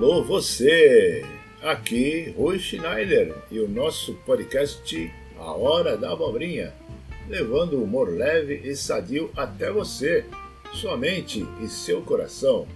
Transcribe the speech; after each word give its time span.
Alô 0.00 0.22
você! 0.22 1.24
Aqui 1.60 2.32
Rui 2.36 2.60
Schneider 2.60 3.34
e 3.50 3.58
o 3.58 3.68
nosso 3.68 4.14
podcast 4.24 5.12
A 5.36 5.50
Hora 5.50 5.96
da 5.96 6.12
Abobrinha, 6.12 6.72
levando 7.28 7.72
o 7.72 7.82
humor 7.82 8.08
leve 8.08 8.60
e 8.62 8.76
sadio 8.76 9.28
até 9.36 9.72
você, 9.72 10.24
sua 10.72 10.96
mente 10.96 11.44
e 11.60 11.66
seu 11.66 12.00
coração. 12.02 12.68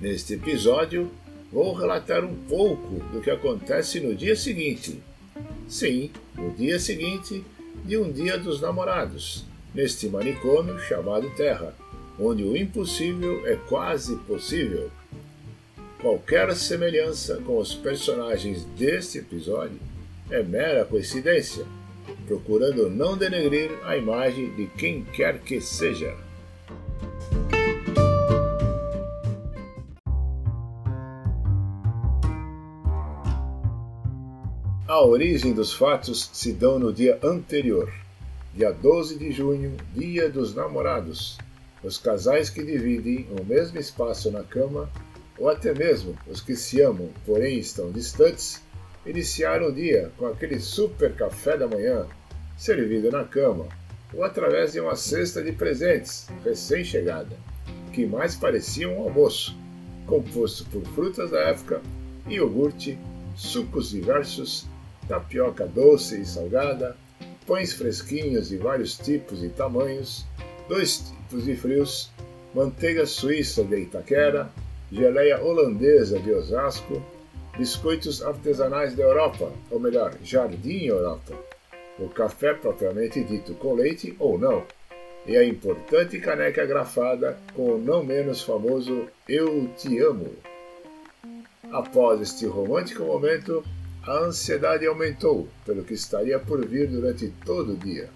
Neste 0.00 0.32
episódio, 0.32 1.10
vou 1.52 1.74
relatar 1.74 2.24
um 2.24 2.34
pouco 2.34 3.00
do 3.12 3.20
que 3.20 3.30
acontece 3.30 4.00
no 4.00 4.14
dia 4.14 4.34
seguinte. 4.34 4.98
Sim, 5.68 6.10
no 6.34 6.52
dia 6.52 6.78
seguinte 6.78 7.44
de 7.84 7.98
um 7.98 8.10
Dia 8.10 8.38
dos 8.38 8.62
Namorados, 8.62 9.44
neste 9.74 10.08
manicômio 10.08 10.78
chamado 10.78 11.28
Terra, 11.36 11.74
onde 12.18 12.42
o 12.44 12.56
impossível 12.56 13.46
é 13.46 13.56
quase 13.56 14.16
possível. 14.20 14.90
Qualquer 16.00 16.56
semelhança 16.56 17.42
com 17.44 17.58
os 17.58 17.74
personagens 17.74 18.64
deste 18.78 19.18
episódio 19.18 19.78
é 20.30 20.42
mera 20.42 20.82
coincidência, 20.82 21.66
procurando 22.26 22.88
não 22.88 23.18
denegrir 23.18 23.70
a 23.84 23.98
imagem 23.98 24.50
de 24.54 24.66
quem 24.66 25.04
quer 25.04 25.40
que 25.40 25.60
seja. 25.60 26.16
A 34.88 35.02
origem 35.04 35.52
dos 35.52 35.74
fatos 35.74 36.30
se 36.32 36.54
dão 36.54 36.78
no 36.78 36.94
dia 36.94 37.18
anterior, 37.22 37.92
dia 38.54 38.72
12 38.72 39.18
de 39.18 39.30
junho, 39.32 39.76
dia 39.94 40.30
dos 40.30 40.54
namorados. 40.54 41.36
Os 41.84 41.98
casais 41.98 42.48
que 42.48 42.64
dividem 42.64 43.26
o 43.38 43.44
mesmo 43.44 43.78
espaço 43.78 44.30
na 44.30 44.42
cama 44.42 44.88
ou 45.40 45.48
até 45.48 45.72
mesmo 45.72 46.14
os 46.28 46.42
que 46.42 46.54
se 46.54 46.82
amam, 46.82 47.08
porém 47.24 47.58
estão 47.58 47.90
distantes, 47.90 48.62
iniciaram 49.06 49.68
o 49.68 49.72
dia 49.72 50.12
com 50.18 50.26
aquele 50.26 50.60
super 50.60 51.14
café 51.14 51.56
da 51.56 51.66
manhã, 51.66 52.06
servido 52.58 53.10
na 53.10 53.24
cama, 53.24 53.66
ou 54.12 54.22
através 54.22 54.72
de 54.72 54.80
uma 54.80 54.94
cesta 54.94 55.42
de 55.42 55.52
presentes 55.52 56.28
recém-chegada, 56.44 57.34
que 57.90 58.04
mais 58.04 58.36
parecia 58.36 58.86
um 58.86 59.00
almoço, 59.00 59.56
composto 60.06 60.66
por 60.66 60.84
frutas 60.88 61.30
da 61.30 61.40
época, 61.40 61.80
iogurte, 62.28 62.98
sucos 63.34 63.90
diversos, 63.90 64.66
tapioca 65.08 65.66
doce 65.66 66.20
e 66.20 66.26
salgada, 66.26 66.94
pães 67.46 67.72
fresquinhos 67.72 68.50
de 68.50 68.58
vários 68.58 68.98
tipos 68.98 69.42
e 69.42 69.48
tamanhos, 69.48 70.26
dois 70.68 70.98
tipos 70.98 71.46
de 71.46 71.56
frios, 71.56 72.10
manteiga 72.54 73.06
suíça 73.06 73.64
de 73.64 73.80
Itaquera, 73.80 74.50
geleia 74.90 75.42
holandesa 75.42 76.18
de 76.18 76.32
Osasco, 76.32 77.02
biscoitos 77.56 78.22
artesanais 78.22 78.94
da 78.94 79.04
Europa, 79.04 79.52
ou 79.70 79.78
melhor, 79.78 80.14
Jardim 80.22 80.86
Europa, 80.86 81.34
o 81.98 82.08
café 82.08 82.54
propriamente 82.54 83.22
dito 83.22 83.54
com 83.54 83.74
leite 83.74 84.16
ou 84.18 84.38
não, 84.38 84.64
e 85.26 85.36
a 85.36 85.44
importante 85.44 86.18
caneca 86.18 86.64
grafada 86.64 87.38
com 87.54 87.74
o 87.74 87.78
não 87.78 88.02
menos 88.02 88.42
famoso 88.42 89.06
Eu 89.28 89.68
Te 89.76 89.98
Amo. 89.98 90.34
Após 91.70 92.20
este 92.20 92.46
romântico 92.46 93.04
momento, 93.04 93.62
a 94.02 94.24
ansiedade 94.24 94.86
aumentou 94.86 95.46
pelo 95.64 95.84
que 95.84 95.94
estaria 95.94 96.38
por 96.38 96.66
vir 96.66 96.88
durante 96.88 97.28
todo 97.44 97.74
o 97.74 97.76
dia, 97.76 98.08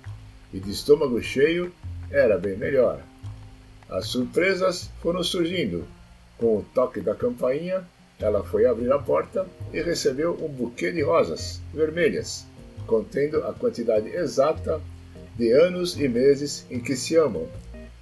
e 0.52 0.58
de 0.58 0.70
estômago 0.70 1.22
cheio 1.22 1.72
era 2.11 2.39
bem 2.39 2.56
melhor. 2.56 3.00
As 3.89 4.06
surpresas 4.06 4.91
foram 5.02 5.22
surgindo, 5.22 5.86
com 6.39 6.59
o 6.59 6.65
toque 6.75 7.01
da 7.01 7.15
campainha, 7.15 7.85
ela 8.19 8.43
foi 8.43 8.67
abrir 8.67 8.93
a 8.93 8.99
porta 8.99 9.47
e 9.73 9.81
recebeu 9.81 10.36
um 10.41 10.48
buquê 10.48 10.92
de 10.92 11.03
rosas 11.03 11.61
vermelhas, 11.73 12.47
contendo 12.86 13.45
a 13.45 13.53
quantidade 13.53 14.08
exata 14.08 14.81
de 15.36 15.51
anos 15.53 15.98
e 15.98 16.08
meses 16.08 16.67
em 16.70 16.79
que 16.79 16.97
se 16.97 17.17
amam, 17.17 17.47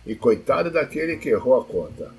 e 0.06 0.15
coitado 0.15 0.71
daquele 0.71 1.17
que 1.17 1.31
errou 1.31 1.61
a 1.61 1.65
conta. 1.65 2.11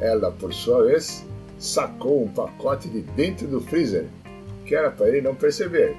Ela, 0.00 0.30
por 0.30 0.54
sua 0.54 0.84
vez, 0.84 1.24
sacou 1.58 2.24
um 2.24 2.28
pacote 2.28 2.88
de 2.88 3.02
dentro 3.02 3.46
do 3.46 3.60
freezer, 3.60 4.06
que 4.64 4.74
era 4.74 4.90
para 4.90 5.08
ele 5.08 5.20
não 5.20 5.34
perceber, 5.34 5.94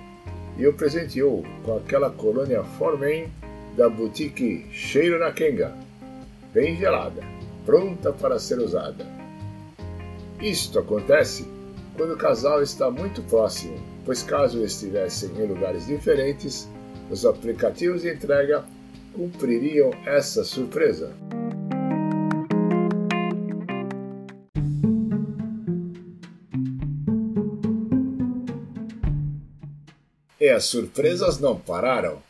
e 0.57 0.66
o 0.68 0.74
presenteou 0.74 1.44
com 1.63 1.78
aquela 1.78 2.09
colônia 2.09 2.63
Formen 2.63 3.31
da 3.78 3.90
boutique 3.90 4.66
Cheiro 4.72 5.19
na 5.19 5.31
Kenga, 5.31 5.75
bem 6.53 6.75
gelada, 6.78 7.22
pronta 7.66 8.12
para 8.12 8.40
ser 8.40 8.59
usada. 8.59 9.22
Isto 10.44 10.80
acontece 10.80 11.48
quando 11.96 12.16
o 12.16 12.18
casal 12.18 12.62
está 12.62 12.92
muito 12.92 13.22
próximo, 13.24 13.81
pois 14.04 14.22
caso 14.24 14.62
estivessem 14.62 15.30
em 15.38 15.48
lugares 15.48 15.88
diferentes, 15.88 16.68
os 17.09 17.26
aplicativos 17.26 18.02
de 18.02 18.14
entrega 18.14 18.66
cumpririam 19.14 19.92
essa 20.06 20.44
surpresa. 20.44 21.16
E 30.42 30.50
as 30.50 30.66
surpresas 30.66 31.40
não 31.40 31.58
pararam. 31.58 32.22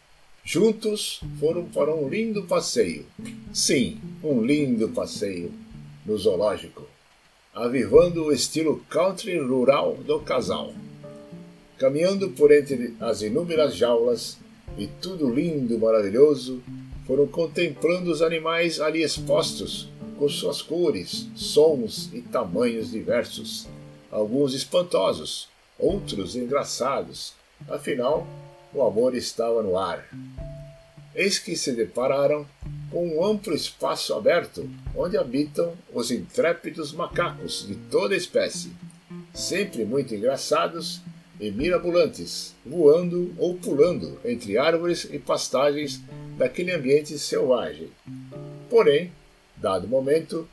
Juntos 0.44 1.20
foram 1.40 1.66
para 1.66 1.96
um 1.96 2.08
lindo 2.08 2.44
passeio. 2.44 3.08
Sim, 3.52 4.00
um 4.24 4.44
lindo 4.44 4.90
passeio 4.90 5.52
no 6.06 6.16
zoológico 6.16 6.93
avivando 7.54 8.26
o 8.26 8.32
estilo 8.32 8.84
country 8.90 9.38
rural 9.38 9.96
do 9.96 10.20
casal. 10.20 10.74
Caminhando 11.78 12.32
por 12.32 12.52
entre 12.52 12.96
as 13.00 13.22
inúmeras 13.22 13.76
jaulas 13.76 14.38
e 14.76 14.88
tudo 14.88 15.30
lindo, 15.30 15.78
maravilhoso, 15.78 16.64
foram 17.06 17.28
contemplando 17.28 18.12
os 18.12 18.22
animais 18.24 18.80
ali 18.80 19.04
expostos, 19.04 19.90
com 20.18 20.28
suas 20.28 20.62
cores, 20.62 21.28
sons 21.36 22.10
e 22.14 22.22
tamanhos 22.22 22.92
diversos, 22.92 23.68
alguns 24.10 24.56
espantosos, 24.56 25.48
outros 25.78 26.36
engraçados. 26.36 27.34
Afinal, 27.70 28.26
o 28.74 28.82
amor 28.82 29.16
estava 29.16 29.62
no 29.62 29.78
ar. 29.78 30.08
Eis 31.14 31.38
que 31.38 31.56
se 31.56 31.72
depararam 31.74 32.48
um 32.94 33.26
amplo 33.26 33.54
espaço 33.54 34.14
aberto 34.14 34.70
onde 34.96 35.18
habitam 35.18 35.74
os 35.92 36.12
intrépidos 36.12 36.94
macacos 36.94 37.66
de 37.68 37.76
toda 37.76 38.16
espécie, 38.16 38.72
sempre 39.34 39.84
muito 39.84 40.14
engraçados 40.14 41.02
e 41.40 41.50
mirabolantes, 41.50 42.56
voando 42.66 43.34
ou 43.38 43.56
pulando 43.56 44.20
entre 44.24 44.58
árvores 44.58 45.08
e 45.12 45.18
pastagens 45.18 46.02
daquele 46.38 46.72
ambiente 46.72 47.18
selvagem. 47.18 47.90
Porém, 48.70 49.12
dado 49.58 49.88
momento, 49.88 50.48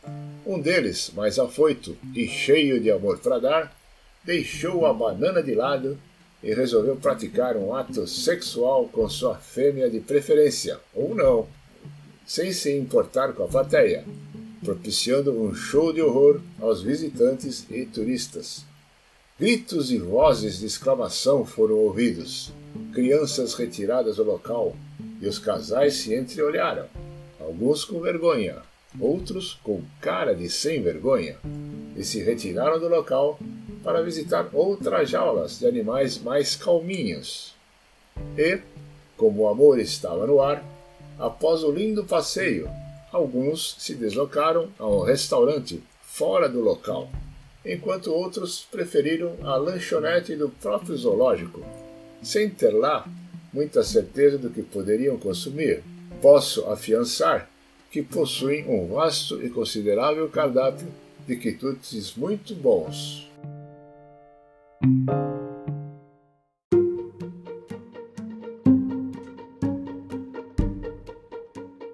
um 0.47 0.59
deles, 0.59 1.13
mais 1.15 1.39
afoito 1.39 1.97
e 2.15 2.27
cheio 2.27 2.81
de 2.81 2.91
amor 2.91 3.19
para 3.19 3.39
dar, 3.39 3.77
deixou 4.25 4.87
a 4.87 4.93
banana 4.93 5.43
de 5.43 5.55
lado 5.55 5.99
e 6.43 6.55
resolveu 6.55 6.97
praticar 6.97 7.57
um 7.57 7.75
ato 7.75 8.07
sexual 8.07 8.89
com 8.89 9.09
sua 9.09 9.37
fêmea 9.37 9.91
de 9.91 10.01
preferência, 10.01 10.79
ou 10.95 11.15
não 11.15 11.47
sem 12.27 12.53
se 12.53 12.77
importar 12.77 13.33
com 13.33 13.45
a 13.45 13.49
plateia, 13.49 14.05
propiciando 14.65 15.33
um 15.33 15.55
show 15.55 15.93
de 15.93 16.03
horror 16.03 16.41
aos 16.61 16.83
visitantes 16.83 17.67
e 17.71 17.85
turistas. 17.87 18.65
Gritos 19.39 19.91
e 19.91 19.99
vozes 19.99 20.59
de 20.59 20.67
exclamação 20.67 21.47
foram 21.47 21.77
ouvidos, 21.77 22.53
crianças 22.93 23.55
retiradas 23.55 24.17
do 24.17 24.25
local 24.25 24.77
e 25.21 25.27
os 25.27 25.39
casais 25.39 25.95
se 25.95 26.15
entreolharam, 26.15 26.87
alguns 27.39 27.85
com 27.85 28.01
vergonha, 28.01 28.57
outros 28.99 29.59
com 29.63 29.83
cara 30.01 30.35
de 30.35 30.49
sem 30.49 30.83
vergonha, 30.83 31.39
e 31.97 32.05
se 32.05 32.23
retiraram 32.23 32.79
do 32.79 32.89
local 32.89 33.39
para 33.83 34.03
visitar 34.03 34.49
outras 34.53 35.09
jaulas 35.09 35.59
de 35.59 35.67
animais 35.67 36.19
mais 36.19 36.55
calminhos. 36.55 37.55
E, 38.37 38.61
como 39.17 39.43
o 39.43 39.49
amor 39.49 39.79
estava 39.79 40.27
no 40.27 40.41
ar, 40.41 40.63
Após 41.21 41.63
o 41.63 41.71
lindo 41.71 42.03
passeio, 42.03 42.67
alguns 43.13 43.77
se 43.79 43.95
deslocaram 43.95 44.71
a 44.79 44.89
um 44.89 45.03
restaurante 45.03 45.83
fora 46.03 46.49
do 46.49 46.61
local, 46.61 47.11
enquanto 47.65 48.11
outros 48.11 48.67
preferiram 48.71 49.37
a 49.43 49.55
lanchonete 49.57 50.35
do 50.35 50.49
próprio 50.49 50.97
zoológico, 50.97 51.63
sem 52.23 52.49
ter 52.49 52.71
lá 52.71 53.07
muita 53.53 53.83
certeza 53.83 54.39
do 54.39 54.49
que 54.49 54.63
poderiam 54.63 55.19
consumir. 55.19 55.83
Posso 56.23 56.65
afiançar 56.71 57.51
que 57.91 58.03
possuem 58.03 58.67
um 58.67 58.89
vasto 58.95 59.45
e 59.45 59.51
considerável 59.51 60.27
cardápio 60.29 60.89
de 61.27 61.37
quitutes 61.37 62.15
muito 62.17 62.55
bons. 62.55 63.29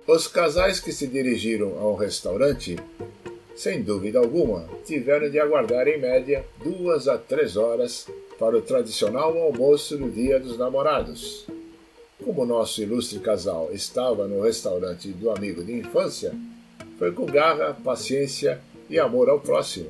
Os 0.06 0.29
casais 0.29 0.79
que 0.79 0.93
se 0.93 1.06
dirigiram 1.06 1.79
ao 1.79 1.94
restaurante 1.94 2.76
sem 3.56 3.82
dúvida 3.82 4.19
alguma, 4.19 4.69
tiveram 4.85 5.31
de 5.31 5.41
aguardar 5.41 5.88
em 5.88 5.99
média 5.99 6.44
duas 6.62 7.08
a 7.08 7.17
três 7.17 7.56
horas 7.56 8.06
para 8.38 8.55
o 8.55 8.61
tradicional 8.61 9.37
almoço 9.38 9.97
do 9.97 10.11
Dia 10.11 10.38
dos 10.38 10.58
Namorados. 10.58 11.47
Como 12.23 12.44
nosso 12.44 12.82
ilustre 12.82 13.19
casal 13.19 13.70
estava 13.73 14.29
no 14.29 14.43
restaurante 14.43 15.08
do 15.08 15.31
amigo 15.31 15.64
de 15.64 15.73
infância, 15.73 16.35
foi 16.99 17.12
com 17.12 17.25
garra, 17.25 17.75
paciência 17.82 18.61
e 18.91 18.99
amor 18.99 19.31
ao 19.31 19.41
próximo, 19.41 19.88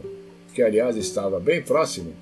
que 0.54 0.62
aliás 0.62 0.96
estava 0.96 1.40
bem 1.40 1.60
próximo, 1.60 2.14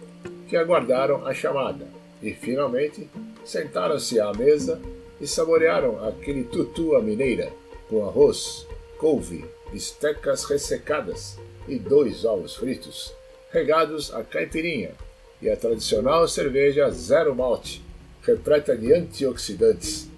que 0.48 0.56
aguardaram 0.56 1.26
a 1.26 1.34
chamada 1.34 1.86
e 2.22 2.32
finalmente 2.32 3.06
sentaram-se 3.44 4.18
à 4.18 4.32
mesa 4.32 4.80
e 5.20 5.26
saborearam 5.26 6.02
aquele 6.06 6.44
tutu 6.44 6.96
à 6.96 7.02
mineira 7.02 7.52
com 7.88 8.06
arroz, 8.06 8.66
couve, 8.98 9.44
bistecas 9.72 10.44
ressecadas 10.44 11.38
e 11.68 11.78
dois 11.78 12.24
ovos 12.24 12.56
fritos, 12.56 13.14
regados 13.50 14.12
a 14.14 14.22
caipirinha 14.22 14.92
e 15.40 15.50
a 15.50 15.56
tradicional 15.56 16.26
cerveja 16.26 16.90
zero 16.90 17.34
malte, 17.34 17.82
repleta 18.22 18.76
de 18.76 18.92
antioxidantes, 18.92 20.08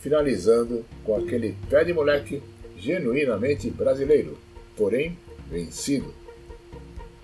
finalizando 0.00 0.84
com 1.04 1.16
aquele 1.16 1.56
pé 1.70 1.84
de 1.84 1.92
moleque 1.92 2.42
genuinamente 2.76 3.70
brasileiro, 3.70 4.36
porém 4.76 5.18
vencido. 5.50 6.12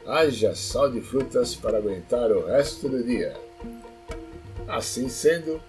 Haja 0.06 0.55
sal 0.55 0.91
de 0.91 1.00
frutas 1.00 1.55
para 1.55 1.79
aguentar 1.79 2.32
o 2.32 2.47
resto 2.47 2.88
do 2.88 3.05
dia. 3.05 3.37
Assim 4.67 5.08
sendo, 5.08 5.61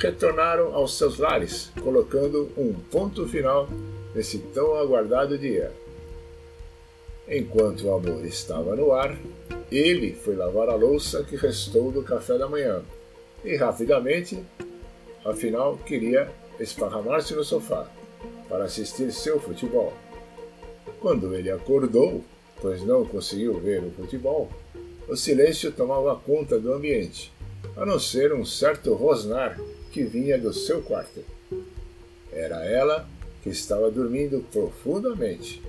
retornaram 0.00 0.74
aos 0.74 0.96
seus 0.96 1.18
lares, 1.18 1.70
colocando 1.82 2.50
um 2.56 2.72
ponto 2.72 3.28
final 3.28 3.68
nesse 4.14 4.38
tão 4.38 4.74
aguardado 4.74 5.36
dia. 5.36 5.70
Enquanto 7.28 7.86
o 7.86 7.94
amor 7.94 8.24
estava 8.24 8.74
no 8.74 8.92
ar, 8.92 9.16
ele 9.70 10.14
foi 10.14 10.34
lavar 10.34 10.68
a 10.68 10.74
louça 10.74 11.22
que 11.22 11.36
restou 11.36 11.92
do 11.92 12.02
café 12.02 12.38
da 12.38 12.48
manhã 12.48 12.82
e 13.44 13.56
rapidamente, 13.56 14.42
afinal, 15.24 15.78
queria 15.78 16.28
esparramar-se 16.58 17.34
no 17.34 17.44
sofá 17.44 17.88
para 18.48 18.64
assistir 18.64 19.12
seu 19.12 19.38
futebol. 19.38 19.92
Quando 20.98 21.34
ele 21.34 21.50
acordou, 21.50 22.24
pois 22.60 22.82
não 22.82 23.04
conseguiu 23.04 23.58
ver 23.60 23.82
o 23.84 23.90
futebol, 23.90 24.50
o 25.08 25.16
silêncio 25.16 25.70
tomava 25.70 26.16
conta 26.16 26.58
do 26.58 26.72
ambiente, 26.72 27.32
a 27.76 27.86
não 27.86 27.98
ser 27.98 28.32
um 28.32 28.44
certo 28.44 28.94
rosnar 28.94 29.58
que 29.90 30.04
vinha 30.04 30.38
do 30.38 30.52
seu 30.52 30.82
quarto. 30.82 31.24
Era 32.32 32.64
ela 32.64 33.08
que 33.42 33.50
estava 33.50 33.90
dormindo 33.90 34.44
profundamente. 34.52 35.62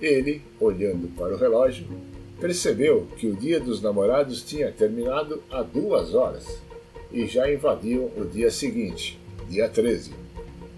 Ele, 0.00 0.42
olhando 0.58 1.08
para 1.16 1.34
o 1.34 1.36
relógio, 1.36 1.86
percebeu 2.40 3.06
que 3.18 3.26
o 3.26 3.36
dia 3.36 3.60
dos 3.60 3.82
namorados 3.82 4.42
tinha 4.42 4.72
terminado 4.72 5.42
há 5.50 5.62
duas 5.62 6.14
horas 6.14 6.46
e 7.12 7.26
já 7.26 7.52
invadiam 7.52 8.10
o 8.16 8.24
dia 8.24 8.50
seguinte, 8.50 9.20
dia 9.48 9.68
13, 9.68 10.12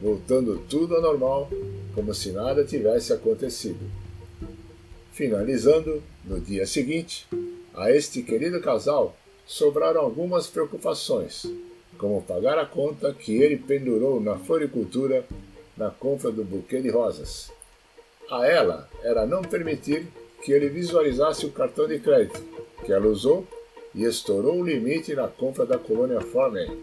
voltando 0.00 0.58
tudo 0.68 0.96
ao 0.96 1.02
normal, 1.02 1.48
como 1.94 2.12
se 2.14 2.32
nada 2.32 2.64
tivesse 2.64 3.12
acontecido. 3.12 3.78
Finalizando, 5.12 6.02
no 6.24 6.40
dia 6.40 6.66
seguinte, 6.66 7.28
a 7.74 7.90
este 7.92 8.22
querido 8.22 8.60
casal 8.60 9.16
sobraram 9.46 10.00
algumas 10.00 10.46
preocupações, 10.46 11.46
como 12.02 12.20
pagar 12.20 12.58
a 12.58 12.66
conta 12.66 13.14
que 13.14 13.40
ele 13.40 13.56
pendurou 13.56 14.20
na 14.20 14.36
floricultura 14.36 15.24
na 15.76 15.88
compra 15.88 16.32
do 16.32 16.42
buquê 16.42 16.80
de 16.80 16.90
rosas. 16.90 17.52
A 18.28 18.44
ela 18.44 18.88
era 19.04 19.24
não 19.24 19.40
permitir 19.40 20.08
que 20.42 20.50
ele 20.50 20.68
visualizasse 20.68 21.46
o 21.46 21.52
cartão 21.52 21.86
de 21.86 22.00
crédito 22.00 22.42
que 22.84 22.92
ela 22.92 23.06
usou 23.06 23.46
e 23.94 24.02
estourou 24.02 24.58
o 24.58 24.66
limite 24.66 25.14
na 25.14 25.28
compra 25.28 25.64
da 25.64 25.78
colônia 25.78 26.20
Formen. 26.20 26.76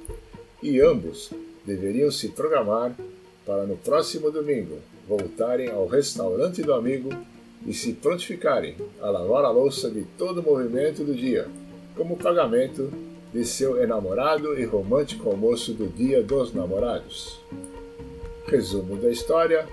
E 0.63 0.80
ambos 0.80 1.31
deveriam 1.66 2.10
se 2.10 2.30
programar 2.30 2.95
para 3.45 3.66
no 3.66 3.75
próximo 3.75 4.31
domingo 4.31 4.77
voltarem 5.06 5.69
ao 5.69 5.86
restaurante 5.86 6.62
do 6.62 6.74
amigo 6.74 7.10
e 7.68 7.74
se 7.74 7.92
prontificarem 7.92 8.77
a 9.01 9.10
lavar 9.10 9.44
a 9.44 9.51
louça 9.51 9.92
de 9.92 10.06
todo 10.18 10.39
o 10.39 10.44
movimento 10.44 11.04
do 11.04 11.13
dia, 11.13 11.45
como 11.98 12.16
pagamento 12.16 12.89
de 13.34 13.46
seu 13.46 13.81
enamorado 13.81 14.60
e 14.60 14.66
romântico 14.66 15.30
almoço 15.30 15.74
do 15.74 15.88
Dia 15.88 16.24
dos 16.24 16.54
Namorados. 16.54 17.40
Resumo 18.48 18.96
da 18.96 19.10
história: 19.10 19.68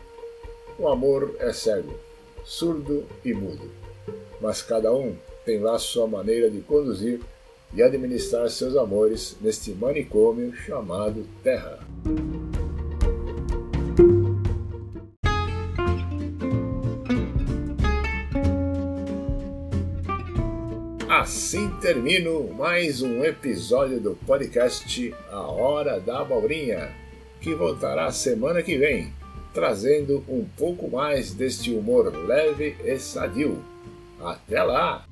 o 0.79 0.88
amor 0.88 1.35
é 1.38 1.53
cego, 1.53 1.94
surdo 2.44 3.05
e 3.25 3.32
mudo, 3.32 3.70
mas 4.41 4.62
cada 4.62 4.93
um 4.93 5.17
tem 5.44 5.61
lá 5.61 5.79
sua 5.79 6.06
maneira 6.06 6.50
de 6.50 6.61
conduzir 6.61 7.20
e 7.75 7.82
administrar 7.82 8.49
seus 8.50 8.76
amores 8.76 9.37
neste 9.41 9.70
manicômio 9.73 10.55
chamado 10.55 11.26
Terra. 11.43 11.79
Assim 21.18 21.70
termino 21.80 22.52
mais 22.52 23.00
um 23.00 23.24
episódio 23.24 23.98
do 23.98 24.14
podcast 24.26 25.14
A 25.32 25.40
Hora 25.40 25.98
da 25.98 26.20
Abobrinha 26.20 26.94
que 27.40 27.54
voltará 27.54 28.12
semana 28.12 28.62
que 28.62 28.76
vem, 28.76 29.14
trazendo 29.54 30.22
um 30.28 30.44
pouco 30.58 30.90
mais 30.90 31.32
deste 31.32 31.72
humor 31.72 32.14
leve 32.14 32.76
e 32.84 32.98
sadio. 32.98 33.64
Até 34.20 34.62
lá! 34.62 35.06